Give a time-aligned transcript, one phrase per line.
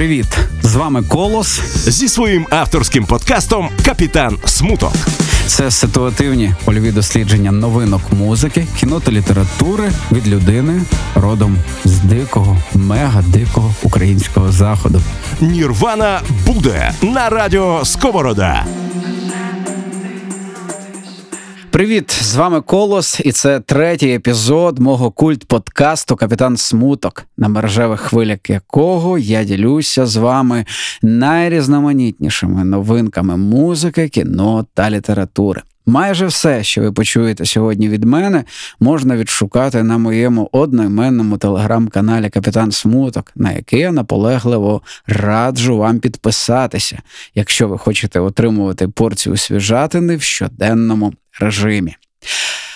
[0.00, 0.38] привіт!
[0.62, 4.92] З вами Колос зі своїм авторським подкастом Капітан Смуток.
[5.46, 10.82] Це ситуативні польові дослідження новинок музики, кіно та літератури від людини
[11.14, 15.02] родом з дикого, мега дикого українського заходу.
[15.40, 18.66] Нірвана буде на радіо Сковорода.
[21.80, 28.38] Привіт, з вами Колос, і це третій епізод мого культ-подкасту Капітан Смуток, на мережевих хвилях
[28.48, 30.64] якого я ділюся з вами
[31.02, 35.62] найрізноманітнішими новинками музики, кіно та літератури.
[35.86, 38.44] Майже все, що ви почуєте сьогодні від мене,
[38.80, 46.98] можна відшукати на моєму одноіменному телеграм-каналі Капітан Смуток, на який я наполегливо раджу вам підписатися,
[47.34, 51.96] якщо ви хочете отримувати порцію свіжатини в щоденному режимі.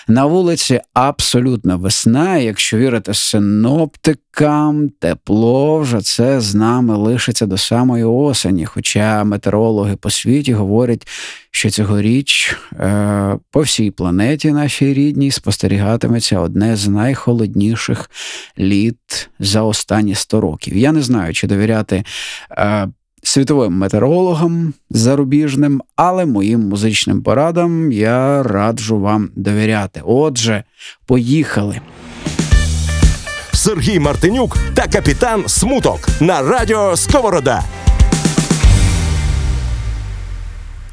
[0.09, 8.05] На вулиці абсолютна весна, якщо вірити синоптикам, тепло вже це з нами лишиться до самої
[8.05, 8.67] осені.
[8.67, 11.09] Хоча метеорологи по світі говорять,
[11.51, 18.11] що цьогоріч е, по всій планеті нашій рідній спостерігатиметься одне з найхолодніших
[18.59, 20.77] літ за останні 100 років.
[20.77, 22.05] Я не знаю, чи довіряти.
[22.51, 22.89] Е,
[23.25, 30.03] світовим метеорологам зарубіжним, але моїм музичним порадам я раджу вам довіряти.
[30.05, 30.65] Отже,
[31.07, 31.81] поїхали.
[33.53, 37.63] Сергій Мартинюк та капітан Смуток на радіо Сковорода.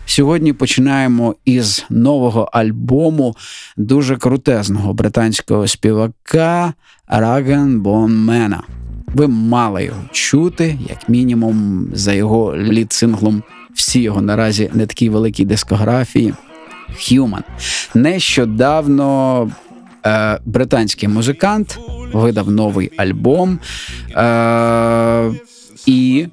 [0.06, 3.36] Сьогодні починаємо із нового альбому
[3.78, 6.74] дуже крутезного британського співака
[7.08, 8.64] Раген Бонмена.
[9.14, 13.42] Ви мали його чути, як мінімум, за його лід-синглом.
[13.74, 16.34] Всі його наразі не такій великій дискографії.
[16.90, 17.44] Human.
[17.94, 19.52] Нещодавно
[20.06, 21.80] е, британський музикант
[22.14, 23.60] видав новий альбом.
[24.16, 25.32] Е,
[25.86, 26.28] І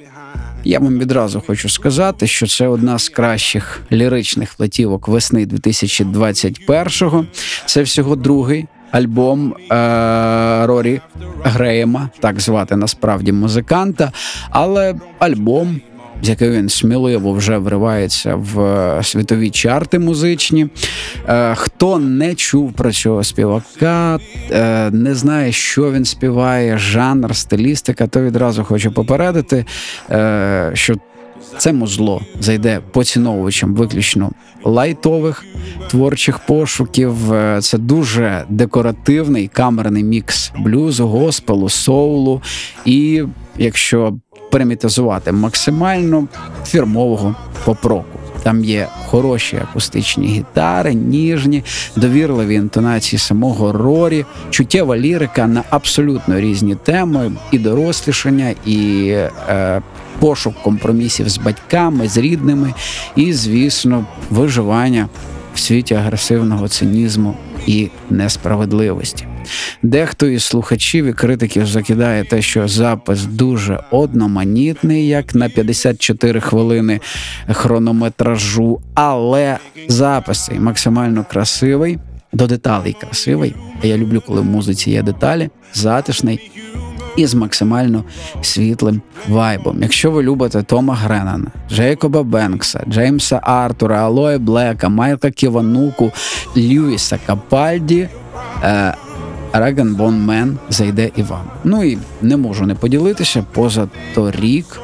[0.64, 7.26] я вам відразу хочу сказати, що це одна з кращих ліричних платівок весни 2021-го.
[7.66, 11.00] Це всього другий альбом е- Рорі
[11.43, 14.12] Греєма, так звати насправді музиканта,
[14.50, 15.81] але альбом.
[16.22, 20.69] З який він сміливо вже вривається в світові чарти музичні.
[21.28, 24.19] Е, хто не чув про цього співака,
[24.50, 29.65] е, не знає, що він співає, жанр, стилістика, то відразу хочу попередити,
[30.10, 30.94] е, що
[31.59, 34.31] це музло зайде поціновувачам виключно
[34.65, 35.44] лайтових
[35.91, 37.32] творчих пошуків.
[37.32, 42.43] Е, це дуже декоративний камерний мікс блюзу, госпелу, соулу.
[42.84, 43.22] І
[43.59, 44.15] якщо
[44.50, 46.28] перемітизувати максимально
[46.66, 48.19] фірмового попроку.
[48.43, 51.65] Там є хороші акустичні гітари, ніжні,
[51.97, 59.09] довірливі інтонації самого Рорі, чуттєва лірика на абсолютно різні теми, і дорослішання, і
[59.48, 59.82] е,
[60.18, 62.74] пошук компромісів з батьками, з рідними,
[63.16, 65.08] і, звісно, виживання
[65.54, 67.34] в світі агресивного цинізму
[67.66, 69.26] і несправедливості.
[69.82, 77.00] Дехто із слухачів і критиків закидає те, що запис дуже одноманітний, як на 54 хвилини
[77.52, 79.58] хронометражу, але
[79.88, 81.98] запис цей максимально красивий,
[82.32, 83.54] до деталей красивий.
[83.82, 86.50] Я люблю, коли в музиці є деталі, затишний
[87.18, 88.04] і з максимально
[88.42, 89.82] світлим вайбом.
[89.82, 96.12] Якщо ви любите Тома Гренана, Джейкоба Бенкса, Джеймса Артура, Алоє Блека, Майка Ківануку,
[96.56, 98.08] Льюіса Капальді.
[98.62, 98.94] Е,
[99.52, 101.44] Реган Бон Мен зайде і вам.
[101.64, 104.80] Ну і не можу не поділитися поза торік.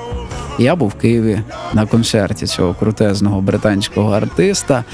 [0.58, 1.40] Я був в Києві
[1.72, 4.84] на концерті цього крутезного британського артиста.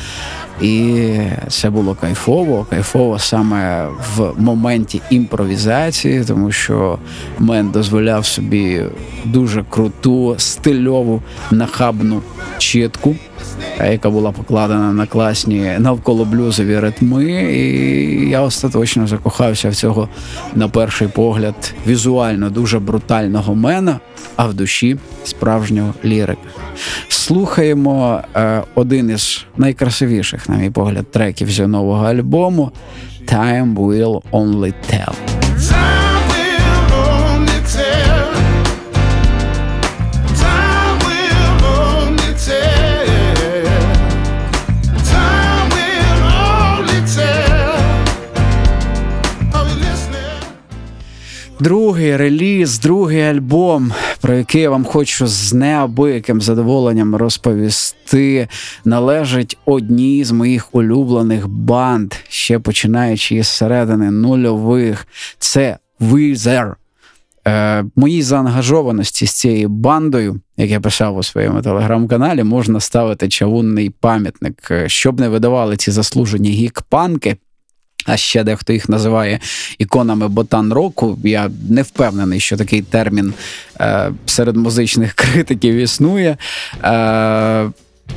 [0.63, 1.09] І
[1.49, 6.99] це було кайфово, кайфово саме в моменті імпровізації, тому що
[7.39, 8.83] мен дозволяв собі
[9.25, 12.23] дуже круту, стильову, нахабну
[12.59, 13.17] чітку,
[13.79, 17.25] яка була покладена на класні навколо блюзові ритми.
[17.33, 20.09] І я остаточно закохався в цього
[20.55, 24.01] на перший погляд візуально дуже брутального мена,
[24.37, 26.41] а в душі справжнього лірика.
[27.09, 32.73] Слухаємо е, один із найкрасивіших, на мій погляд, треків з нового альбому
[33.27, 35.30] «Time Will Only Tell».
[51.61, 58.49] Другий реліз, другий альбом, про який я вам хочу з неабияким задоволенням розповісти,
[58.85, 65.07] належить одній з моїх улюблених банд, ще починаючи із середини нульових.
[65.39, 66.75] Це Weezer.
[67.47, 73.91] Е, Моїй заангажованості з цією бандою, як я писав у своєму телеграм-каналі, можна ставити чавунний
[73.91, 77.37] пам'ятник, е, щоб не видавали ці заслужені гік-панки.
[78.07, 79.41] А ще дехто їх називає
[79.79, 81.19] іконами ботан року.
[81.25, 83.35] Я не впевнений, що такий термін
[83.81, 86.37] е, серед музичних критиків існує.
[86.85, 87.71] Е,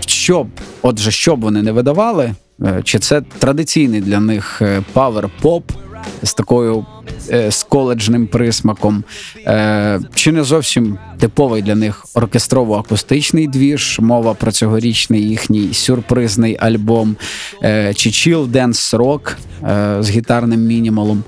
[0.06, 0.48] щоб,
[0.82, 4.62] отже, щоб вони не видавали, е, чи це традиційний для них
[4.94, 5.64] power-pop
[6.24, 6.86] з такою
[7.30, 9.04] Е, з коледжним присмаком,
[9.38, 17.16] е, чи не зовсім типовий для них оркестрово-акустичний двіж, мова про цьогорічний їхній сюрпризний альбом,
[17.64, 19.36] е, чи Chill Dance Rock
[20.04, 21.24] з гітарним мінімалом,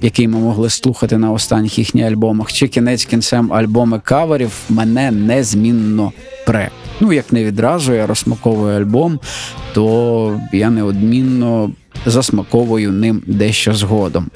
[0.00, 6.12] який ми могли слухати на останніх їхніх альбомах, чи кінець кінцем альбоми каверів мене незмінно
[6.46, 6.70] пре.
[7.00, 9.20] Ну, як не відразу я розсмаковую альбом,
[9.72, 11.70] то я неодмінно
[12.06, 14.30] засмаковую ним дещо згодом.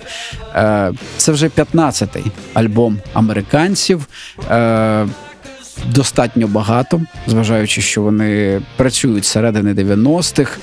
[0.54, 2.24] Е, це вже 15-й
[2.54, 4.06] альбом американців.
[4.50, 5.06] Е,
[5.86, 10.58] достатньо багато, зважаючи, що вони працюють середини 90-х.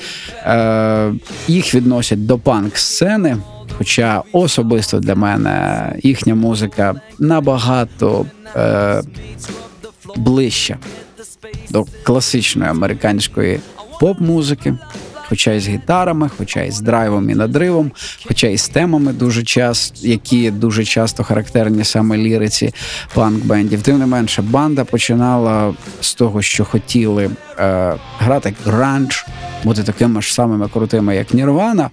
[0.45, 1.13] Е,
[1.47, 3.37] їх відносять до панк-сцени.
[3.77, 8.25] Хоча особисто для мене їхня музика набагато
[8.55, 9.01] е,
[10.15, 10.77] ближча
[11.69, 13.59] до класичної американської
[13.99, 14.77] поп-музики
[15.29, 17.91] хоча й з гітарами, хоча й з драйвом і надривом,
[18.27, 22.73] хоча й з темами дуже часто, які дуже часто характерні саме ліриці
[23.15, 23.81] панк-бендів.
[23.81, 27.29] Тим не менше, банда починала з того, що хотіли
[27.59, 29.25] е, грати гранж,
[29.63, 31.89] бути такими ж самими крутими, як Нірвана,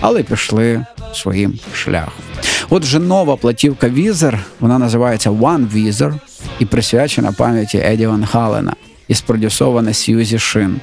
[0.00, 2.24] але пішли своїм шляхом.
[2.70, 6.14] Отже, нова платівка Weezer, вона називається One Візер
[6.58, 8.72] і присвячена пам'яті Еді Ван Халена
[9.08, 10.80] і спродюсована Сьюзі Шин.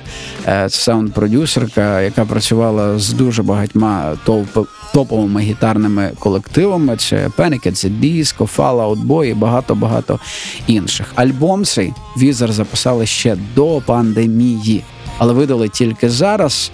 [0.48, 6.98] Е, саунд-продюсерка, яка працювала з дуже багатьма топ топовими гітарними колективами.
[6.98, 10.20] Це Panic at the Disco, Fall Out Boy і багато-багато
[10.68, 11.12] інших.
[11.16, 14.84] Альбом цей Weezer записали ще до пандемії,
[15.18, 16.72] але видали тільки зараз.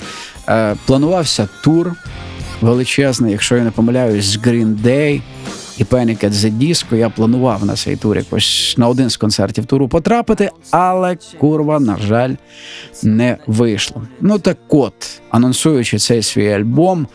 [0.49, 1.93] Е, планувався тур
[2.61, 5.21] величезний, якщо я не помиляюсь, з Green Day
[5.79, 6.95] і Panic at the Disco.
[6.95, 11.97] Я планував на цей тур якось на один з концертів туру потрапити, але курва, на
[11.97, 12.33] жаль,
[13.03, 14.01] не вийшло.
[14.21, 17.07] Ну так от, анонсуючи цей свій альбом,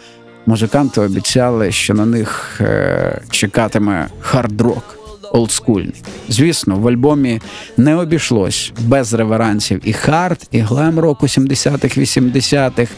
[0.46, 4.93] музиканти обіцяли, що на них е- чекатиме хард-рок
[5.34, 6.02] олдскульний.
[6.28, 7.40] Звісно, в альбомі
[7.76, 12.92] не обійшлось без реверансів і хард, і глем року 70-х, 80-х,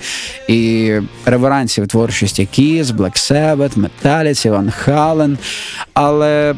[0.49, 0.93] і
[1.25, 5.37] реверансів творчості Kiss, Black Sabbath, Metallica, Van Halen.
[5.95, 6.55] Але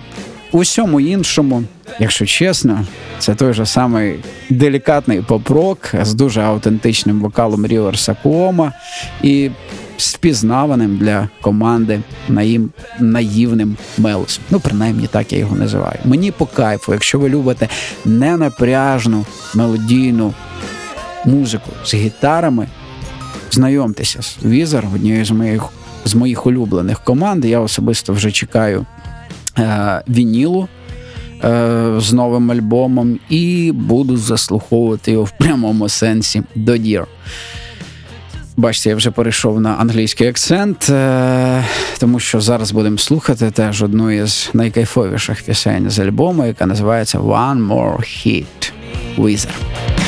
[0.53, 1.63] у всьому іншому,
[2.01, 2.85] якщо чесно,
[3.19, 4.15] це той же самий
[4.51, 8.73] делікатний поп-рок з дуже автентичним вокалом Ріверса Куома
[9.23, 9.51] і
[10.01, 14.45] спізнаваним для команди наїм, наївним мелосом.
[14.51, 15.99] Ну, принаймні так я його називаю.
[16.05, 17.69] Мені по кайфу, якщо ви любите
[18.05, 20.35] ненапряжну мелодійну
[21.25, 22.67] музику з гітарами,
[23.51, 25.63] знайомтеся з Візер, однією з моїх
[26.05, 27.45] з моїх улюблених команд.
[27.45, 28.87] Я особисто вже чекаю
[29.59, 30.69] е, Вінілу.
[31.45, 37.07] Е, з новим альбомом і буду заслуховувати його в прямому сенсі до дір.
[38.59, 41.65] Бачите, я вже перейшов на англійський акцент, е,
[41.99, 47.67] тому що зараз будемо слухати теж одну із найкайфовіших пісень з альбому, яка називається One
[47.69, 48.73] More Hit
[49.19, 50.08] Wizard.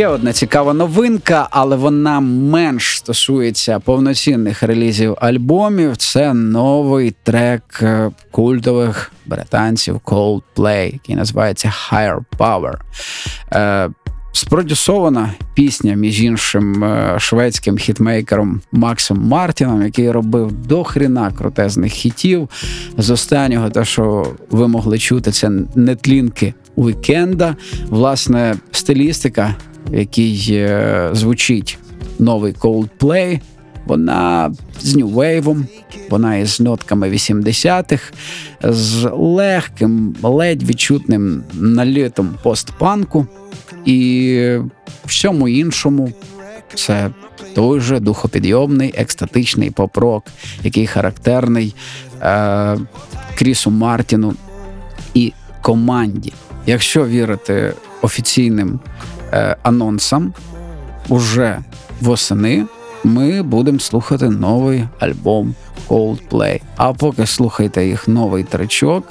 [0.00, 5.96] Ще одна цікава новинка, але вона менш стосується повноцінних релізів альбомів.
[5.96, 12.74] Це новий трек е, культових британців Coldplay, який називається Higher Power.
[13.52, 13.90] Е,
[14.32, 22.48] Спродюсована пісня між іншим е, шведським хітмейкером Максом Мартіном, який робив до хріна крутезних хітів.
[22.98, 27.56] З останнього, те, що ви могли чути, це нетлінки Вікенда.
[27.88, 29.54] Власне, стилістика
[29.86, 31.78] в якій е, звучить
[32.18, 33.40] новий Coldplay.
[33.86, 35.64] Вона з нью-вейвом,
[36.10, 38.12] вона із нотками 80-х,
[38.62, 43.26] з легким, ледь відчутним налітом постпанку
[43.84, 44.58] і
[45.04, 46.12] всьому іншому
[46.74, 47.10] це
[47.54, 50.24] той же духопідйомний, екстатичний поп-рок,
[50.64, 51.74] який характерний
[52.22, 52.78] е-
[53.34, 54.34] Крісу Мартіну
[55.14, 55.32] і
[55.62, 56.32] команді.
[56.66, 57.72] Якщо вірити
[58.02, 58.80] офіційним
[59.32, 60.34] е, анонсам,
[61.08, 61.58] уже
[62.00, 62.66] восени
[63.04, 65.54] ми будемо слухати новий альбом
[65.88, 66.60] Coldplay.
[66.76, 69.04] А поки слухайте їх новий тречок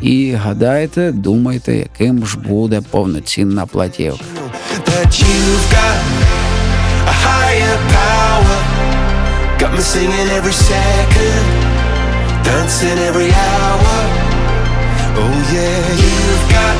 [0.00, 4.24] і гадайте, думайте, яким ж буде повноцінна платівка.
[9.60, 11.46] Got me singing every second,
[12.46, 13.96] dancing every hour.
[15.22, 16.76] Oh yeah, you've got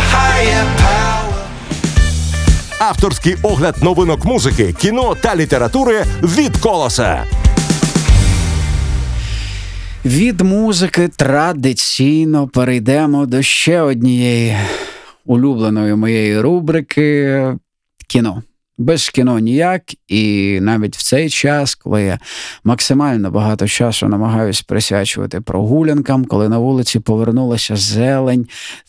[0.00, 0.93] a higher power.
[2.88, 7.24] Авторський огляд новинок музики, кіно та літератури від колоса.
[10.04, 14.56] Від музики традиційно перейдемо до ще однієї
[15.24, 17.42] улюбленої моєї рубрики
[18.08, 18.42] кіно.
[18.78, 22.18] Без кіно ніяк, і навіть в цей час, коли я
[22.64, 28.46] максимально багато часу намагаюся присвячувати прогулянкам, коли на вулиці повернулася зелень,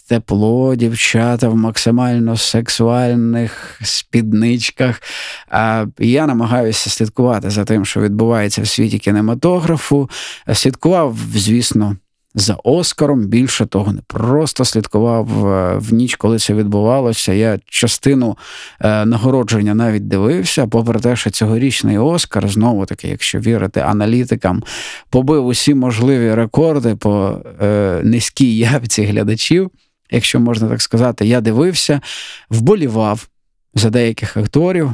[0.09, 5.01] тепло, дівчата в максимально сексуальних спідничках.
[5.47, 10.09] А я намагаюся слідкувати за тим, що відбувається в світі кінематографу.
[10.53, 11.97] Слідкував, звісно
[12.35, 13.25] за Оскаром.
[13.25, 17.33] Більше того, не просто слідкував е, в ніч, коли це відбувалося.
[17.33, 18.37] Я частину
[18.81, 24.63] е, нагородження навіть дивився, попри те, що цьогорічний Оскар, знову таки, якщо вірити аналітикам,
[25.09, 29.71] побив усі можливі рекорди по е, низькій явці глядачів.
[30.11, 32.01] Якщо можна так сказати, я дивився,
[32.49, 33.27] вболівав
[33.73, 34.91] за деяких акторів,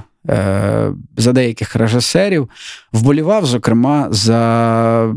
[1.18, 2.50] за деяких режисерів,
[2.94, 5.16] вболівав, зокрема, за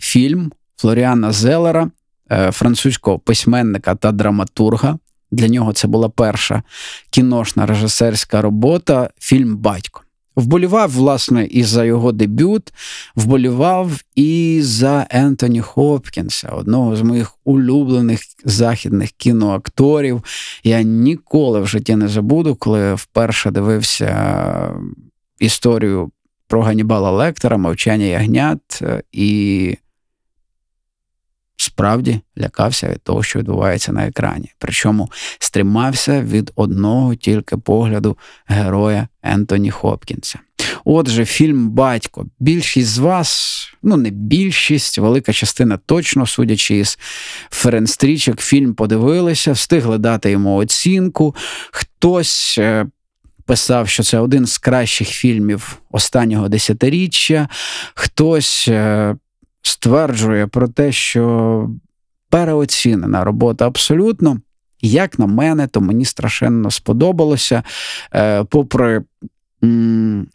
[0.00, 1.90] фільм Флоріана Зелера,
[2.30, 4.98] е, французького письменника та драматурга.
[5.30, 6.62] Для нього це була перша
[7.10, 10.02] кіношна режисерська робота, фільм Батько.
[10.36, 12.72] Вболівав, власне, і за його дебют,
[13.16, 20.22] вболівав і за Ентоні Хопкінса, одного з моїх улюблених західних кіноакторів.
[20.64, 24.72] Я ніколи в житті не забуду, коли вперше дивився
[25.38, 26.10] історію
[26.48, 28.82] про Ганібала Лектора, мовчання ягнят
[29.12, 29.76] і
[31.78, 34.52] справді лякався від того, що відбувається на екрані.
[34.58, 40.38] Причому стримався від одного тільки погляду героя Ентоні Хопкінса.
[40.84, 42.26] Отже, фільм Батько.
[42.38, 46.98] Більшість з вас, ну не більшість, велика частина точно, судячи із
[47.50, 51.34] ференстрічок, фільм подивилися, встигли дати йому оцінку.
[51.70, 52.56] Хтось.
[52.58, 52.86] Е,
[53.46, 57.48] писав, що це один з кращих фільмів останнього десятиріччя.
[57.94, 59.16] Хтось е,
[59.62, 61.70] стверджує про те, що
[62.30, 64.40] переоцінена робота абсолютно.
[64.80, 67.62] Як на мене, то мені страшенно сподобалося.
[68.14, 69.02] Е, попри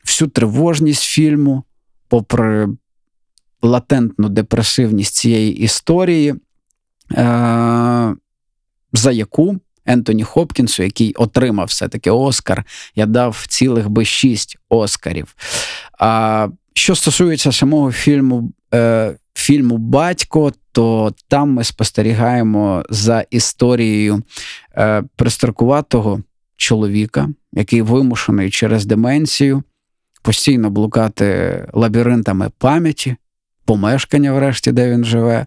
[0.05, 1.63] всю тривожність фільму,
[2.07, 2.67] попри
[3.61, 6.35] латентну депресивність цієї історії,
[7.11, 8.15] е,
[8.93, 12.65] за яку Ентоні Хопкінсу, який отримав все-таки Оскар,
[12.95, 15.35] я дав цілих би шість Оскарів.
[15.99, 24.23] А що стосується самого фільму е, фільму Батько, то там ми спостерігаємо за історією
[24.77, 26.21] е, пристаркуватого
[26.57, 29.63] чоловіка, який вимушений через деменцію
[30.21, 33.15] постійно блукати лабіринтами пам'яті,
[33.65, 35.45] помешкання, врешті, де він живе,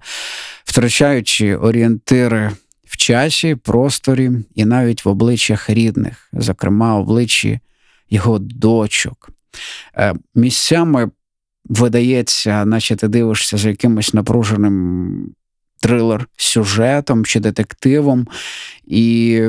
[0.65, 2.51] втрачаючи орієнтири.
[2.87, 7.61] В часі, просторі і навіть в обличчях рідних, зокрема, обличчі
[8.11, 9.31] його дочок.
[9.97, 11.11] Е, місцями
[11.69, 15.35] видається, наче ти дивишся за якимось напруженим
[15.81, 18.29] трилер сюжетом чи детективом,
[18.85, 19.41] і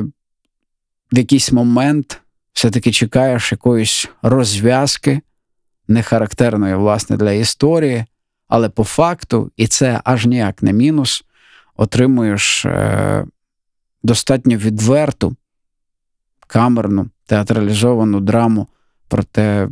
[1.12, 2.22] в якийсь момент
[2.54, 5.22] все-таки чекаєш якоїсь розв'язки,
[5.88, 8.06] не характерної, власне, для історії,
[8.48, 11.24] але по факту, і це аж ніяк не мінус,
[11.76, 13.26] отримуєш е,
[14.04, 15.36] достатньо відверту,
[16.48, 18.68] камерну, театралізовану драму
[19.08, 19.70] про те,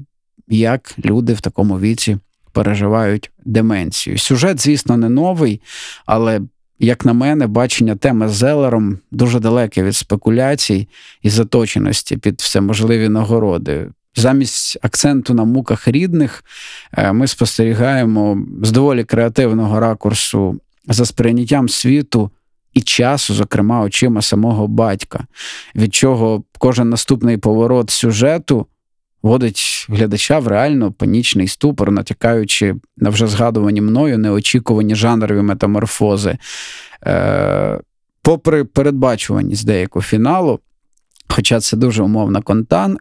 [0.48, 2.18] як люди в такому віці
[2.56, 4.18] переживають деменцію.
[4.18, 5.62] Сюжет, звісно, не новий,
[6.06, 6.42] але,
[6.80, 10.88] як на мене, бачення теми з Зелером дуже далеке від спекуляцій
[11.22, 13.90] і заточеності під всеможливі нагороди.
[14.16, 16.44] Замість акценту на муках рідних
[16.98, 22.32] е, ми спостерігаємо з доволі креативного ракурсу за сприйняттям світу
[22.74, 25.26] і часу, зокрема очима самого батька,
[25.76, 28.68] від чого кожен наступний поворот сюжету
[29.25, 36.38] вводить глядача в реально панічний ступор, натякаючи на вже згадувані мною неочікувані жанрові метаморфози.
[37.05, 37.79] Е,
[38.22, 40.60] Попри передбачуваність деякого фіналу,
[41.27, 42.41] хоча це дуже умовна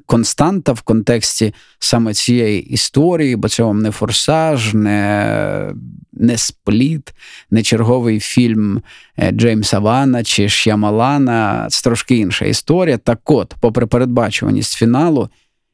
[0.06, 5.72] константа в контексті саме цієї історії, бо це вам не форсаж, не
[6.12, 7.14] не спліт,
[7.50, 8.82] не черговий фільм
[9.18, 12.98] е, Джеймса Вана чи Ш'ямалана, це трошки інша історія.
[12.98, 15.28] Так от, попри передбачуваність фіналу,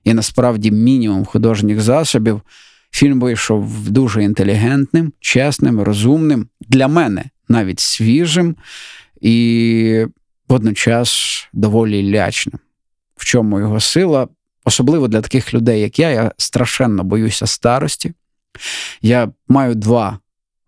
[0.04, 2.42] і насправді мінімум художніх засобів.
[2.92, 8.56] Фільм вийшов дуже інтелігентним, чесним, розумним, для мене навіть свіжим
[9.20, 10.06] і
[10.48, 12.58] водночас доволі лячним.
[13.16, 14.28] В чому його сила,
[14.64, 18.12] особливо для таких людей, як я, я страшенно боюся старості.
[19.02, 20.18] Я маю два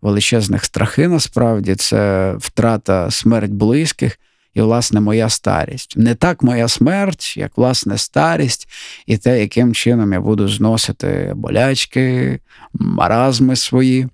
[0.03, 4.19] величезних страхи насправді це втрата смерть близьких
[4.55, 5.95] і, власне, моя старість.
[5.97, 8.69] Не так моя смерть, як власне старість,
[9.07, 12.41] і те, яким чином я буду зносити болячки,
[12.75, 14.09] маразми свої.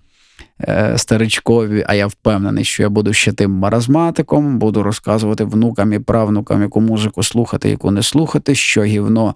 [0.68, 5.98] Е, старичкові, а я впевнений, що я буду ще тим маразматиком, буду розказувати внукам і
[5.98, 9.34] правнукам, яку музику слухати, яку не слухати, що гівно,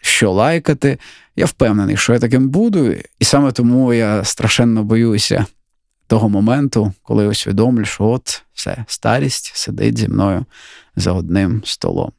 [0.00, 0.98] що лайкати.
[1.36, 5.46] Я впевнений, що я таким буду, і саме тому я страшенно боюся
[6.06, 10.44] того моменту, коли усвідомлю, що от все, старість сидить зі мною
[10.96, 12.12] за одним столом.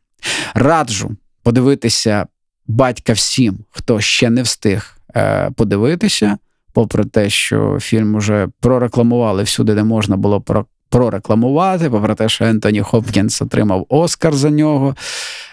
[0.53, 2.27] Раджу подивитися
[2.67, 6.37] батька всім, хто ще не встиг е, подивитися,
[6.73, 10.43] попри те, що фільм уже прорекламували всюди, де можна було
[10.89, 14.95] прорекламувати, попри те, що Ентоні Хопкінс отримав Оскар за нього.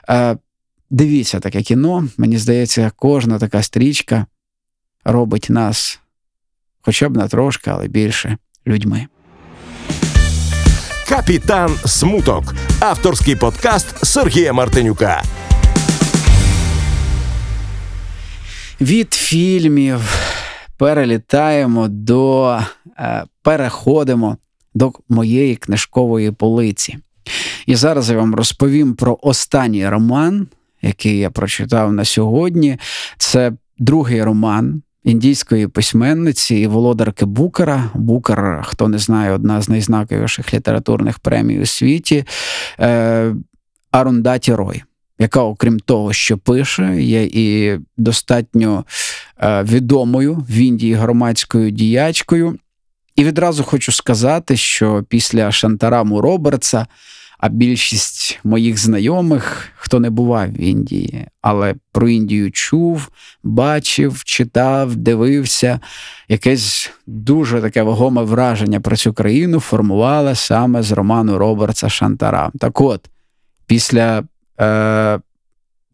[0.08, 0.36] Е,
[0.90, 2.08] Дивіться таке кіно.
[2.16, 4.26] Мені здається, кожна така стрічка
[5.04, 6.00] робить нас
[6.84, 9.06] хоча б на трошки, але більше людьми.
[11.08, 12.54] Капітан Смуток.
[12.80, 15.22] Авторський подкаст Сергія Мартинюка.
[18.80, 20.00] Від фільмів
[20.78, 22.58] перелітаємо до
[22.98, 24.36] е, переходимо
[24.74, 26.98] до моєї книжкової полиці.
[27.66, 30.48] І зараз я вам розповім про останній роман,
[30.82, 32.78] який я прочитав на сьогодні.
[33.18, 37.90] Це другий роман індійської письменниці і володарки Букера.
[37.94, 42.24] Букер, хто не знає, одна з найзнаковіших літературних премій у світі.
[42.80, 43.34] Е,
[43.90, 44.82] Арундаті Рой.
[45.18, 48.84] Яка, окрім того, що пише, є і достатньо
[49.38, 52.58] е, відомою в Індії громадською діячкою.
[53.16, 56.86] І відразу хочу сказати, що після Шантараму Робертса
[57.44, 63.08] а більшість моїх знайомих, хто не бував в Індії, але про Індію чув,
[63.42, 65.80] бачив, читав, дивився,
[66.28, 72.50] якесь дуже таке вагоме враження про цю країну формувала саме з роману Робертса Шантара.
[72.60, 73.10] Так от,
[73.66, 74.24] після
[74.60, 75.20] е,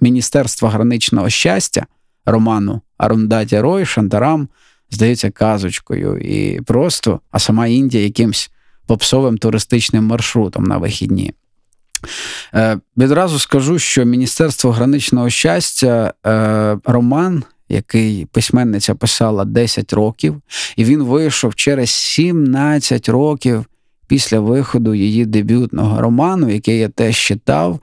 [0.01, 1.87] Міністерства граничного щастя
[2.27, 4.48] роману Арундаті Рой Шантарам
[4.90, 8.51] здається казочкою і просто, а сама Індія якимсь
[8.90, 11.33] попсовим туристичним маршрутом на вихідні.
[12.55, 20.42] Е, Відразу скажу, що Міністерство граничного щастя е, роман, який письменниця писала 10 років,
[20.76, 23.64] і він вийшов через 17 років.
[24.07, 27.81] Після виходу її дебютного роману, який я теж читав,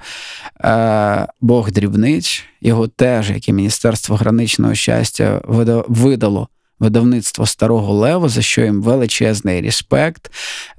[0.62, 5.42] е, Бог дрібниць, його теж, як і Міністерство граничного щастя,
[5.88, 6.48] видало
[6.80, 10.32] видавництво Старого Лева, за що їм величезний респект,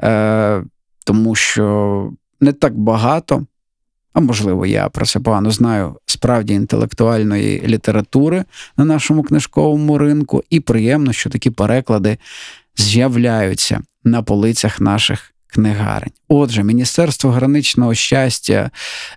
[0.02, 0.62] е,
[1.04, 3.46] тому що не так багато,
[4.12, 8.44] а можливо, я про це погано знаю, справді інтелектуальної літератури
[8.76, 12.18] на нашому книжковому ринку, і приємно, що такі переклади
[12.76, 16.12] з'являються на полицях наших книгарень.
[16.28, 18.70] Отже, Міністерство граничного щастя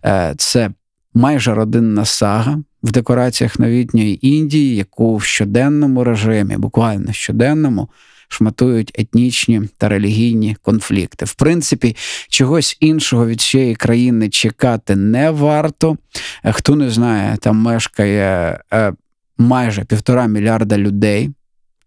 [0.06, 0.72] е, це
[1.14, 7.90] майже родинна сага в декораціях новітньої Індії, яку в щоденному режимі, буквально щоденному,
[8.28, 11.26] шматують етнічні та релігійні конфлікти.
[11.26, 11.96] В принципі,
[12.30, 15.98] чогось іншого від цієї країни чекати не варто.
[16.44, 18.94] Е, хто не знає, там мешкає е,
[19.38, 21.30] майже півтора мільярда людей.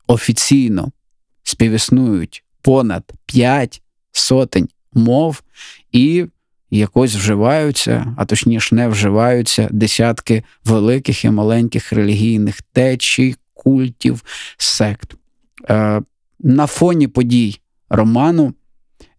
[0.06, 0.92] Офіційно
[1.42, 3.82] співіснують понад п'ять
[4.12, 5.42] сотень мов,
[5.92, 6.26] і
[6.70, 14.24] якось вживаються, а точніше, не вживаються десятки великих і маленьких релігійних течій, культів,
[14.56, 15.14] сект.
[15.70, 16.02] Е,
[16.40, 18.54] на фоні подій роману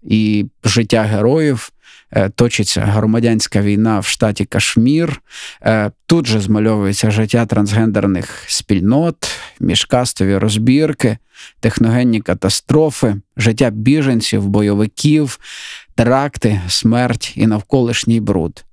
[0.05, 1.71] і життя героїв
[2.11, 5.21] е, точиться громадянська війна в штаті Кашмір.
[5.61, 9.27] Е, тут же змальовується життя трансгендерних спільнот,
[9.59, 11.17] міжкастові розбірки,
[11.59, 15.39] техногенні катастрофи, життя біженців, бойовиків,
[15.95, 18.65] теракти, смерть і навколишній бруд.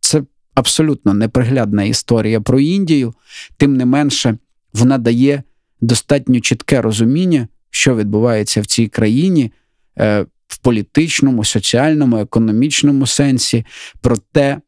[0.00, 0.22] Це
[0.54, 3.14] абсолютно неприглядна історія про Індію,
[3.56, 4.38] тим не менше,
[4.72, 5.42] вона дає
[5.80, 9.52] достатньо чітке розуміння що відбувається в цій країні
[9.98, 10.26] е,
[10.62, 13.66] політичному, соціальному, економічному сенсі,
[14.00, 14.60] про те,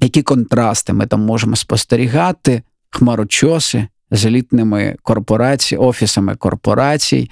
[0.00, 7.30] які контрасти ми там можемо спостерігати, хмарочоси з елітними корпораціями, офісами корпорацій,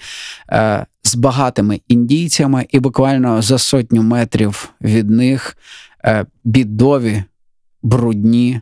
[0.52, 5.56] е, з багатими індійцями, і буквально за сотню метрів від них
[6.04, 7.24] е, бідові,
[7.82, 8.60] брудні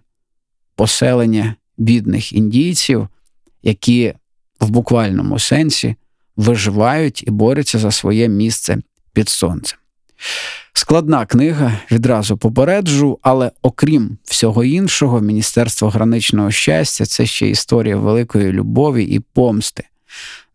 [0.74, 3.08] поселення бідних індійців,
[3.62, 4.14] які
[4.60, 5.94] в буквальному сенсі
[6.36, 8.78] виживають і борються за своє місце
[9.16, 9.78] під сонцем.
[10.72, 18.52] Складна книга, відразу попереджу, але окрім всього іншого, Міністерство граничного щастя це ще історія великої
[18.52, 19.84] любові і помсти.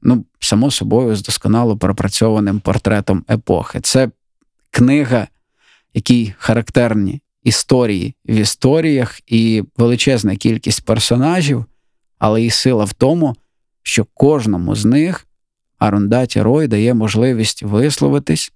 [0.02, 3.82] Ну, само собою, з досконало пропрацьованим портретом епохи.
[3.82, 4.10] Це
[4.72, 5.28] книга,
[5.94, 11.66] якій характерні історії в історіях і величезна кількість персонажів,
[12.20, 13.36] але і сила в тому,
[13.84, 15.28] що кожному з них
[15.82, 18.52] Арундаті Рой дає можливість висловитись,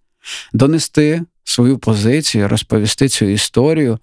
[0.54, 4.00] донести свою позицію, розповісти цю історію,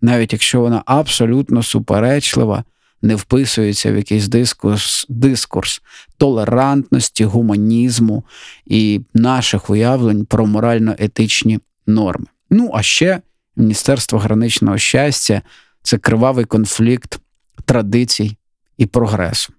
[0.00, 2.64] навіть якщо вона абсолютно суперечлива,
[3.02, 5.82] не вписується в якийсь дискурс, дискурс
[6.18, 8.24] толерантності, гуманізму
[8.66, 12.26] і наших уявлень про морально-етичні норми.
[12.50, 13.20] Ну а ще
[13.56, 15.42] Міністерство граничного щастя
[15.82, 17.20] це кривавий конфлікт
[17.64, 18.36] традицій
[18.78, 19.52] і прогресу.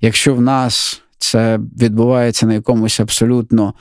[0.00, 3.74] Якщо в нас це відбувається на якомусь абсолютно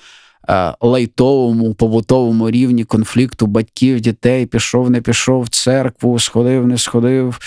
[0.50, 7.40] е, лайтовому, побутовому рівні конфлікту батьків, дітей, пішов, не пішов в церкву, сходив, не сходив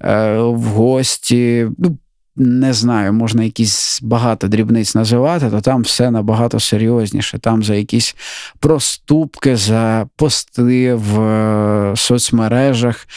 [0.00, 1.68] е, в гості.
[1.78, 1.98] Ну,
[2.40, 7.38] не знаю, можна якісь багато дрібниць називати, то там все набагато серйозніше.
[7.38, 8.16] Там за якісь
[8.58, 13.08] проступки, за пости в е, соцмережах,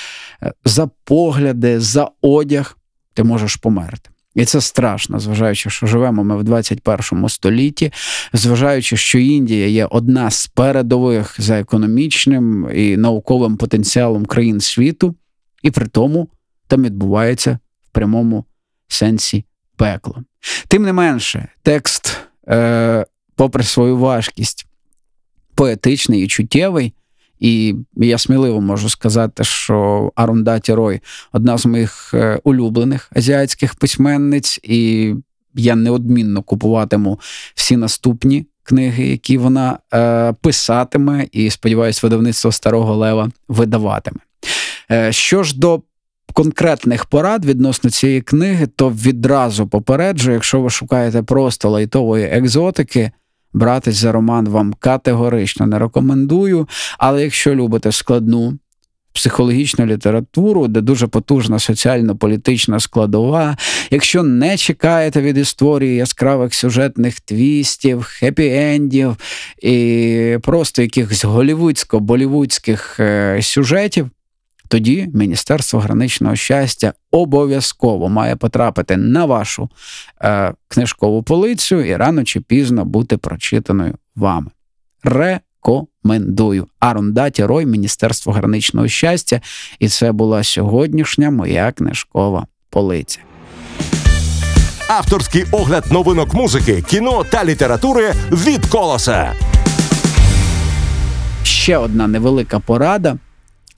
[0.65, 2.77] за погляди, за одяг
[3.13, 4.10] ти можеш померти.
[4.35, 7.91] І це страшно, зважаючи, що живемо ми в 21 столітті,
[8.33, 15.15] зважаючи, що Індія є одна з передових за економічним і науковим потенціалом країн світу,
[15.63, 16.27] і при тому
[16.67, 18.45] там відбувається в прямому
[18.87, 20.23] сенсі пекло.
[20.67, 22.17] Тим не менше, текст,
[22.47, 24.67] е, попри свою важкість,
[25.55, 26.93] поетичний і чуттєвий,
[27.41, 30.99] і я сміливо можу сказати, що Арундаті Рой
[31.31, 35.13] одна з моїх е, улюблених азіатських письменниць, і
[35.55, 37.19] я неодмінно купуватиму
[37.55, 44.19] всі наступні книги, які вона е, писатиме, і сподіваюсь, видавництво Старого Лева видаватиме.
[44.91, 45.81] Е, що ж до
[46.33, 53.11] конкретних порад відносно цієї книги, то відразу попереджу, якщо ви шукаєте просто лайтової екзотики.
[53.53, 56.67] Братись за роман вам категорично не рекомендую.
[56.97, 58.57] Але якщо любите складну
[59.13, 63.57] психологічну літературу, де дуже потужна соціально-політична складова,
[63.91, 69.15] якщо не чекаєте від історії яскравих сюжетних твістів, хеппі-ендів
[69.61, 74.09] і просто якихось голівудсько-болівудських е, сюжетів,
[74.71, 79.69] тоді Міністерство граничного щастя обов'язково має потрапити на вашу
[80.21, 84.51] е, книжкову полицю і рано чи пізно бути прочитаною вами.
[85.03, 86.67] Рекомендую.
[86.79, 89.41] Арундаті Рой, Міністерство граничного щастя,
[89.79, 93.19] і це була сьогоднішня моя книжкова полиця.
[94.87, 99.33] Авторський огляд новинок музики, кіно та літератури від колоса.
[101.43, 103.17] Ще одна невелика порада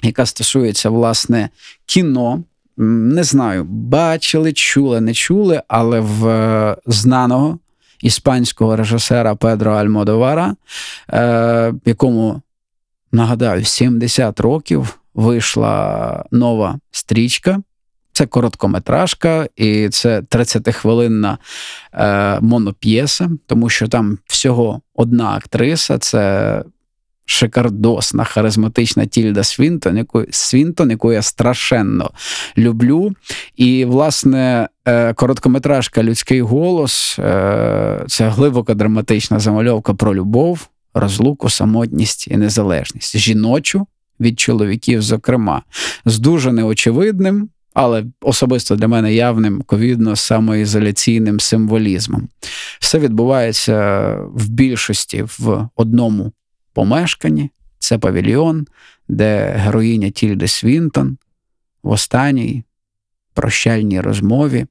[0.04, 1.50] яка стосується власне
[1.86, 2.44] кіно.
[2.78, 7.60] Не знаю, бачили, чули, не чули, але в е, знаного
[8.02, 10.56] іспанського режисера Педро Альмодовара,
[11.10, 12.42] е, якому
[13.12, 17.62] нагадаю, 70 років вийшла нова стрічка.
[18.14, 21.38] Це короткометражка, і це 30-хвилинна
[21.94, 26.64] е, моноп'єса, тому що там всього одна актриса, це
[27.26, 32.12] шикардосна, харизматична Тільда Свінтон, яку Свінтон, яку я страшенно
[32.58, 33.14] люблю.
[33.56, 42.28] І, власне, е, короткометражка Людський голос е, це глибоко драматична замальовка про любов, розлуку, самотність
[42.28, 43.18] і незалежність.
[43.18, 43.88] Жіночу
[44.20, 45.62] від чоловіків, зокрема,
[46.06, 47.50] з дуже неочевидним.
[47.74, 52.30] Але особисто для мене явним ковідно самоізоляційним символізмом.
[52.80, 56.32] Все відбувається в більшості в одному
[56.74, 57.50] помешканні.
[57.80, 58.68] Це павільйон,
[59.08, 61.18] де героїня Тільди Свінтон
[61.84, 62.64] в останній
[63.34, 64.66] прощальній розмові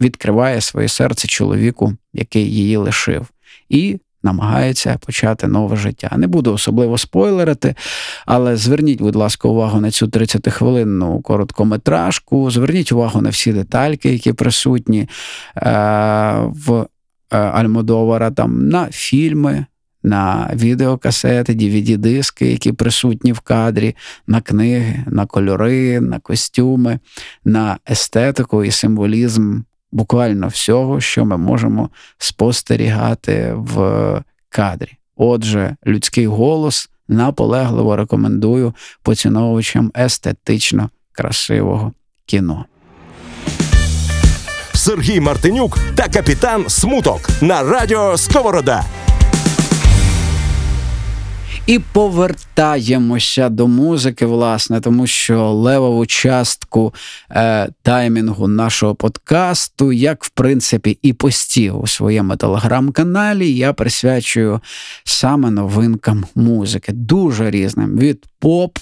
[0.00, 3.26] відкриває своє серце чоловіку, який її лишив,
[3.68, 6.10] і намагається почати нове життя.
[6.16, 7.74] Не буду особливо спойлерити,
[8.26, 14.32] але зверніть, будь ласка, увагу на цю 30-хвилинну короткометражку, зверніть увагу на всі детальки, які
[14.32, 15.08] присутні е-
[16.40, 16.86] в
[17.30, 19.66] е, Альмодовара, там на фільми
[20.06, 26.98] на відеокасети, dvd диски які присутні в кадрі, на книги, на кольори, на костюми,
[27.44, 29.60] на естетику і символізм
[29.92, 34.92] буквально всього, що ми можемо спостерігати в кадрі.
[35.16, 41.92] Отже, людський голос наполегливо рекомендую поціновувачам естетично красивого
[42.26, 42.64] кіно.
[44.74, 48.84] Сергій Мартинюк та капітан Смуток на радіо Сковорода.
[51.66, 56.94] І повертаємося до музики, власне, тому що левову частку
[57.30, 64.60] е, таймінгу нашого подкасту, як в принципі і постів у своєму телеграм-каналі, я присвячую
[65.04, 68.78] саме новинкам музики, дуже різним від поп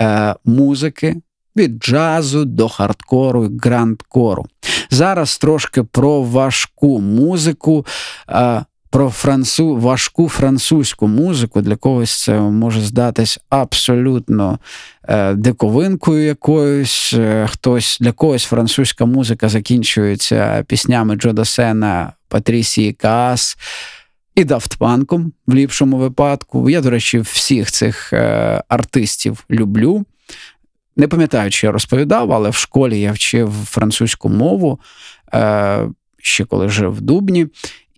[0.00, 1.16] е, музики.
[1.56, 4.46] Від джазу до хардкору і грандкору.
[4.90, 7.86] Зараз трошки про важку музику.
[8.28, 11.60] Е, про францу, важку французьку музику.
[11.60, 14.58] Для когось це може здатись абсолютно
[15.08, 17.14] е, диковинкою якоюсь.
[17.18, 23.58] Е, хтось для когось французька музика закінчується піснями Джо Досена, Патрісії Каас.
[24.34, 26.70] І Дафтпанком в ліпшому випадку.
[26.70, 30.04] Я, до речі, всіх цих е, артистів люблю.
[30.96, 34.80] Не пам'ятаю, чи я розповідав, але в школі я вчив французьку мову
[35.34, 37.46] е, ще коли жив в Дубні.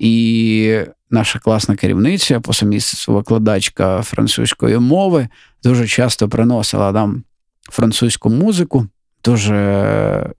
[0.03, 5.29] І наша класна керівниця, по сумісництву викладачка французької мови,
[5.63, 7.25] дуже часто приносила нам
[7.71, 8.87] французьку музику.
[9.25, 10.31] Дуже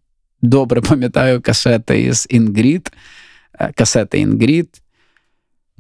[0.42, 2.92] добре пам'ятаю касети із Інгрід,
[3.60, 4.82] е, касети Інгрід,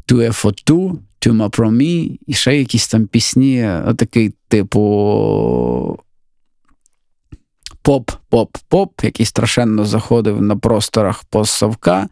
[0.08, 6.00] «Tu m'as promis» і ще якісь там пісні, отакий, типу.
[7.84, 12.08] Поп, поп, поп, який страшенно заходив на просторах постсовка,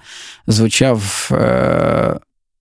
[0.48, 2.20] звучав е-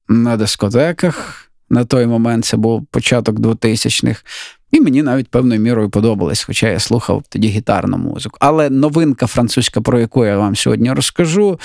[0.09, 1.46] на дискотеках.
[1.70, 4.23] На той момент це був початок 2000-х.
[4.70, 8.37] І мені навіть певною мірою подобалось, хоча я слухав тоді гітарну музику.
[8.40, 11.61] Але новинка французька, про яку я вам сьогодні розкажу.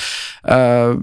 [0.45, 0.95] Е-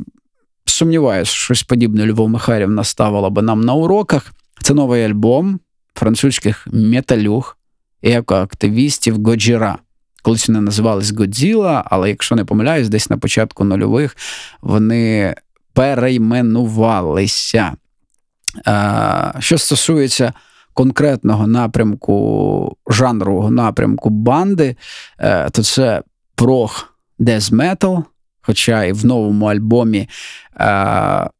[0.65, 4.33] Сумніваюсь, що щось подібне Любов Михайлівна ставила би нам на уроках.
[4.63, 5.61] Це новий альбом
[5.95, 7.57] французьких металюг
[8.03, 9.79] і екоактивістів Годжіра.
[10.23, 14.17] Колись вони називались Годзіла, але якщо не помиляюсь, десь на початку нульових
[14.61, 15.35] вони
[15.73, 17.73] перейменувалися.
[19.39, 20.33] Що стосується
[20.75, 24.77] конкретного напрямку, жанрового напрямку банди,
[25.19, 26.03] е, то це
[27.19, 28.05] Death Metal,
[28.43, 30.09] хоча і в новому альбомі
[30.61, 31.31] е,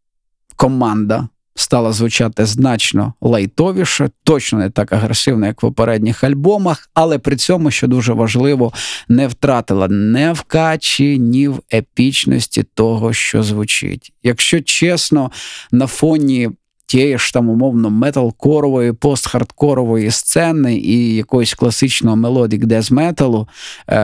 [0.57, 7.37] команда стала звучати значно лайтовіше, точно не так агресивно, як в попередніх альбомах, але при
[7.37, 8.73] цьому, що дуже важливо,
[9.09, 14.13] не втратила не в качі, ні в епічності того, що звучить.
[14.23, 15.31] Якщо чесно,
[15.73, 16.51] на фоні.
[16.87, 23.49] Тієї ж там умовно металкорової, постхардкорової сцени і якоїсь класичного мелодік дез металу,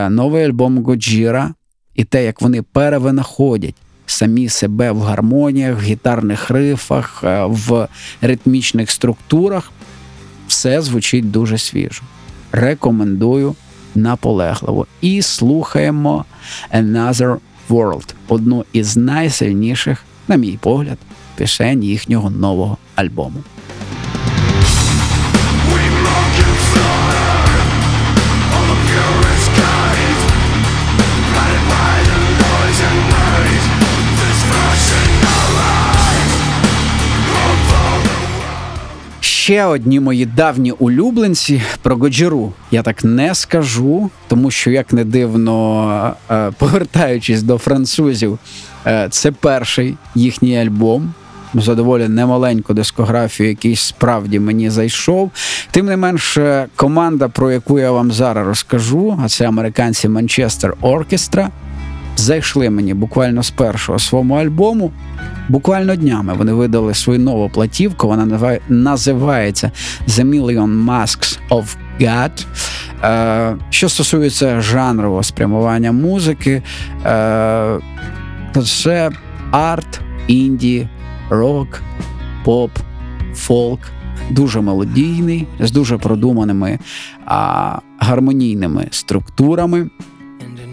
[0.09, 1.53] новий альбом Годжіра
[1.95, 3.75] і те, як вони перевинаходять
[4.11, 7.87] самі себе в гармоніях, в гітарних рифах, е, в
[8.21, 9.71] ритмічних структурах.
[10.47, 12.03] Все звучить дуже свіжо.
[12.51, 13.55] Рекомендую
[13.95, 14.87] наполегливо.
[15.01, 16.25] І слухаємо
[16.73, 17.37] Another
[17.69, 20.97] World, одну із найсильніших, на мій погляд,
[21.35, 23.43] пісень їхнього нового альбому.
[39.49, 45.03] Ще одні мої давні улюбленці про Годжіру я так не скажу, тому що, як не
[45.03, 48.39] дивно, е, повертаючись до французів,
[48.85, 51.13] е, це перший їхній альбом.
[51.53, 55.31] За доволі немаленьку дискографію, який справді мені зайшов.
[55.71, 56.37] Тим не менш,
[56.75, 61.49] команда, про яку я вам зараз розкажу, а це американці Манчестер Оркестра,
[62.17, 64.91] зайшли мені буквально з першого свого альбому.
[65.49, 68.07] Буквально днями вони видали свою нову платівку.
[68.07, 69.71] Вона називається
[70.07, 71.65] The Million Masks of
[71.99, 72.45] God.
[73.03, 76.63] Е, що стосується жанрового спрямування музики,
[77.05, 77.79] е,
[78.53, 79.11] то це
[79.51, 80.89] арт, інді,
[81.29, 81.81] рок,
[82.45, 82.71] поп,
[83.33, 83.79] фолк.
[84.31, 86.79] Дуже мелодійний, з дуже продуманими
[87.25, 89.89] а, гармонійними структурами,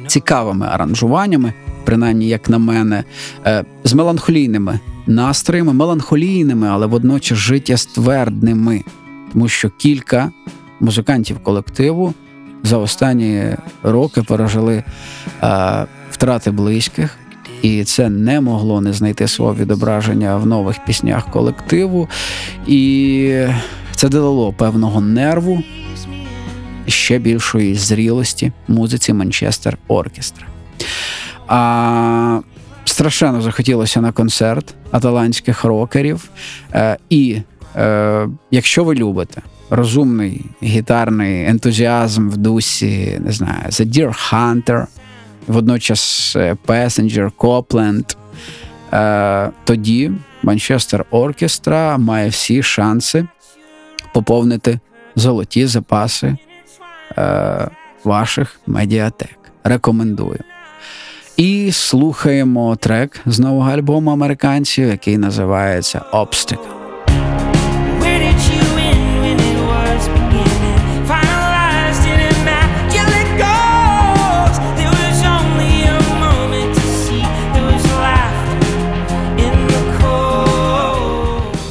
[0.06, 1.52] цікавими аранжуваннями
[1.86, 3.04] принаймні, як на мене,
[3.46, 8.82] е, з меланхолійними настроями, меланхолійними, але водночас життєствердними,
[9.32, 10.30] тому що кілька
[10.80, 12.14] музикантів колективу
[12.62, 13.44] за останні
[13.82, 14.84] роки пережили
[15.42, 17.18] е, втрати близьких.
[17.62, 22.08] І це не могло не знайти свого відображення в нових піснях колективу.
[22.66, 23.46] І
[23.94, 25.62] це додало певного нерву
[26.86, 30.46] ще більшої зрілості музиці Манчестер Оркестра.
[31.46, 32.40] А
[32.84, 36.30] страшенно захотілося на концерт аталантських рокерів.
[36.74, 37.42] Е, І
[37.76, 44.86] е, якщо ви любите розумний гітарний ентузіазм в дусі, не знаю, The Deer Hunter,
[45.46, 48.16] водночас Passenger, Copland,
[49.64, 53.26] тоді Манчестер Оркестра має всі шанси
[54.12, 54.80] поповнити
[55.16, 56.36] золоті запаси
[58.04, 59.38] ваших медіатек.
[59.64, 60.38] Рекомендую.
[61.36, 66.76] І слухаємо трек з нового альбому американців, який називається Obstacle.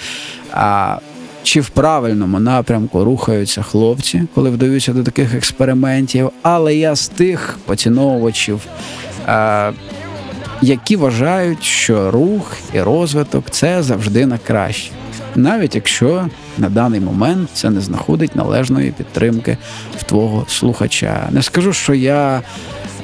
[0.52, 0.98] а,
[1.42, 6.30] чи в правильному напрямку рухаються хлопці, коли вдаються до таких експериментів.
[6.42, 8.60] Але я з тих поціновувачів
[9.26, 9.72] а,
[10.62, 14.92] які вважають, що рух і розвиток це завжди на краще,
[15.34, 19.56] навіть якщо на даний момент це не знаходить належної підтримки
[19.98, 21.28] в твого слухача.
[21.30, 22.42] Не скажу, що я.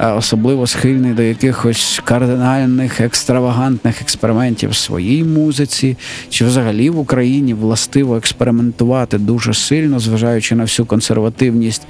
[0.00, 5.96] Е, особливо схильний до якихось кардинальних екстравагантних експериментів в своїй музиці,
[6.30, 11.82] чи взагалі в Україні властиво експериментувати дуже сильно, зважаючи на всю консервативність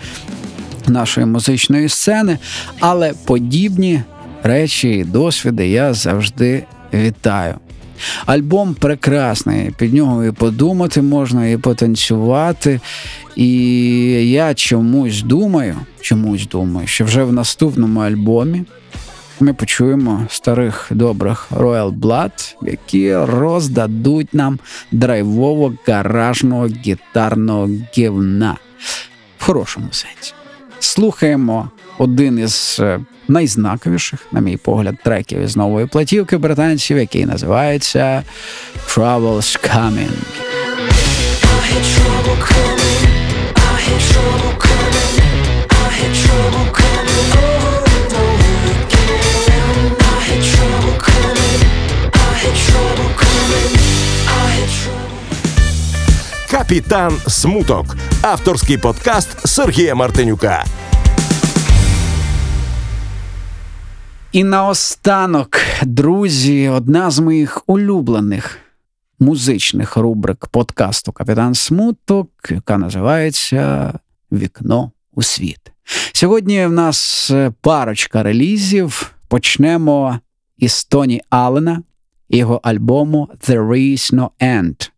[0.88, 2.38] нашої музичної сцени,
[2.80, 4.02] але подібні
[4.44, 7.54] речі і досвіди я завжди вітаю.
[8.26, 12.80] Альбом прекрасний, під нього і подумати можна, і потанцювати.
[13.36, 13.50] І
[14.30, 18.64] я чомусь думаю, чомусь думаю, що вже в наступному альбомі
[19.40, 24.58] ми почуємо старих добрих Royal Blood, які роздадуть нам
[24.92, 28.56] драйвово гаражного гітарного гівна
[29.38, 30.34] в хорошому сенсі.
[30.78, 38.22] Слухаємо один із е, найзнаковіших, на мій погляд, треків із нової платівки британців, який називається
[38.88, 40.10] Troubles Coming.
[56.50, 60.64] Капітан Смуток, авторський подкаст Сергія Мартинюка.
[64.34, 68.58] І наостанок, друзі, одна з моїх улюблених
[69.18, 73.92] музичних рубрик подкасту Капітан Смуток, яка називається
[74.32, 75.72] Вікно у світ.
[76.12, 79.14] Сьогодні в нас парочка релізів.
[79.28, 80.18] Почнемо
[80.58, 81.82] із Тоні Аллена
[82.28, 84.90] його альбому There Is No End.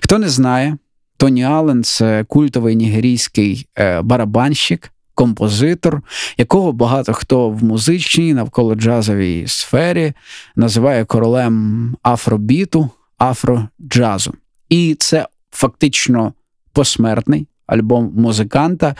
[0.00, 0.78] Хто не знає,
[1.16, 6.02] Тоні Аллен це культовий нігерійський е, барабанщик композитор,
[6.38, 10.12] якого багато хто в музичній навколо джазовій сфері
[10.56, 14.34] називає королем афробіту, афроджазу.
[14.68, 16.32] І це фактично
[16.72, 17.46] посмертний.
[17.66, 18.94] Альбом музиканта,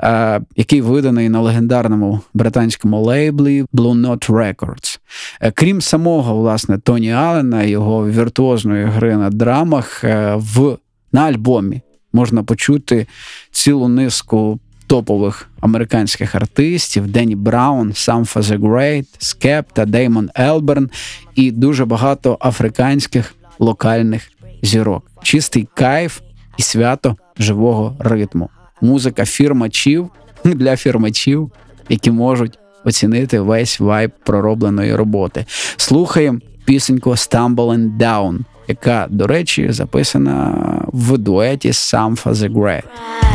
[0.00, 4.98] е, який виданий на легендарному британському лейблі Blue Note Records.
[5.40, 10.76] Е, крім самого власне Тоні Аллена, його віртуозної гри на драмах, е, в
[11.12, 11.80] на альбомі
[12.12, 13.06] можна почути
[13.50, 14.58] цілу низку
[14.88, 20.90] топових американських артистів: Денні Браун, Sampa The Great, Скепта, Деймон Елберн
[21.34, 24.30] і дуже багато африканських локальних
[24.62, 25.10] зірок.
[25.22, 26.20] Чистий кайф
[26.56, 28.50] і свято живого ритму.
[28.80, 30.10] Музика фірмачів
[30.44, 31.50] для фірмачів,
[31.88, 35.44] які можуть оцінити весь вайб проробленої роботи.
[35.76, 40.54] Слухаємо пісеньку «Stumbling Down», яка, до речі, записана
[40.92, 43.27] в дуеті Самфа The Great.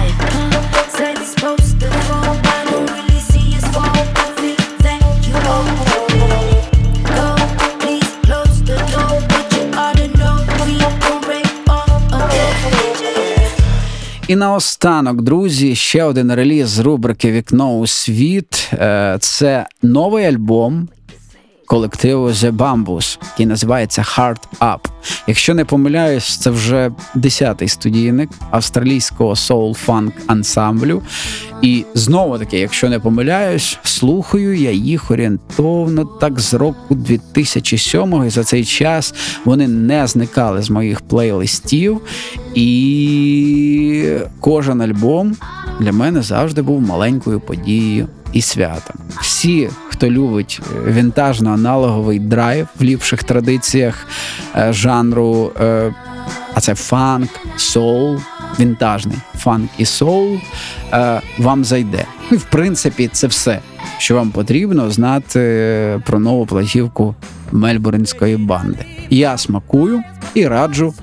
[14.34, 18.70] І наостанок, друзі, ще один реліз з рубрики Вікно у світ.
[18.74, 20.90] Е, це новий альбом
[21.74, 24.80] колективу The Bambus, який називається Heart Up.
[25.28, 31.02] Якщо не помиляюсь, це вже десятий студійник австралійського соул-фанк ансамблю.
[31.62, 38.26] І знову таки, якщо не помиляюсь, слухаю я їх орієнтовно так з року 2007-го.
[38.26, 39.14] І за цей час
[39.46, 42.02] вони не зникали з моїх плейлистів.
[42.56, 45.36] І кожен альбом
[45.80, 48.96] для мене завжди був маленькою подією і святом.
[49.22, 54.08] Всі, хто любить вінтажно-аналоговий драйв в ліпших традиціях
[54.56, 55.94] е, жанру, е,
[56.54, 58.20] а це фанк, соул,
[58.60, 60.38] вінтажний фанк і соул,
[60.94, 62.06] е, вам зайде.
[62.32, 63.60] І в принципі, це все,
[63.98, 67.16] що вам потрібно знати про нову платівку
[67.52, 68.86] мельбурнської банди.
[69.10, 70.02] Я смакую
[70.34, 70.94] і раджу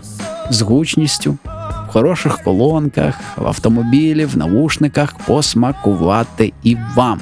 [0.51, 1.39] з гучністю.
[1.93, 7.21] Хороших колонках, в автомобілі, в навушниках посмакувати і вам.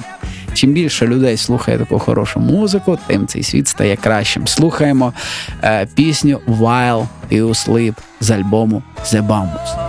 [0.54, 4.46] Чим більше людей слухає таку хорошу музику, тим цей світ стає кращим.
[4.46, 5.12] Слухаємо
[5.62, 9.87] е, пісню While You Sleep з альбому The Bambus.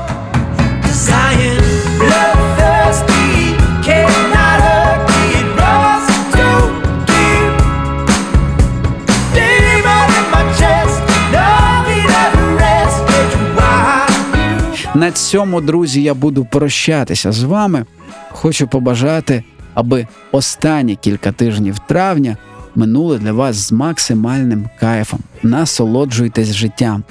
[15.00, 17.86] На цьому, друзі, я буду прощатися з вами.
[18.32, 19.44] Хочу побажати
[19.74, 22.38] аби останні кілька тижнів травня
[22.76, 25.20] минули для вас з максимальним кайфом.
[25.44, 27.04] Насолоджуйтесь життям,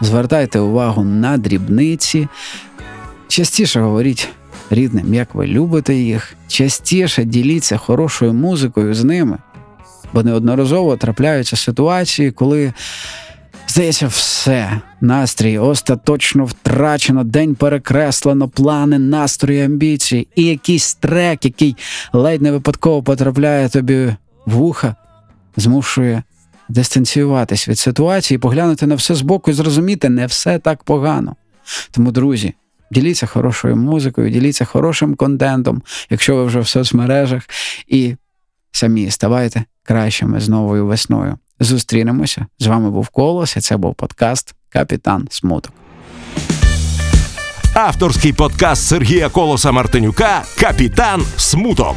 [0.00, 2.28] звертайте увагу на дрібниці.
[3.28, 4.28] Частіше говоріть
[4.70, 9.38] рідним, як ви любите їх, частіше діліться хорошою музикою з ними,
[10.12, 12.72] бо неодноразово трапляються ситуації, коли.
[13.66, 14.80] Здається, все.
[15.00, 21.76] Настрій остаточно втрачено, день перекреслено, плани, настрої, амбіції, і якийсь трек, який
[22.12, 24.94] ледь не випадково потрапляє тобі в вуха,
[25.56, 26.22] змушує
[26.68, 31.36] дистанціюватись від ситуації, поглянути на все збоку і зрозуміти, не все так погано.
[31.90, 32.54] Тому, друзі,
[32.90, 37.42] діліться хорошою музикою, діліться хорошим контентом, якщо ви вже в соцмережах,
[37.86, 38.16] і
[38.72, 41.38] самі ставайте кращими з новою весною.
[41.60, 42.46] Зустрінемося.
[42.58, 45.72] З вами був Колос, і це був подкаст Капітан Смуток.
[47.74, 51.96] Авторський подкаст Сергія Колоса Мартинюка Капітан Смуток.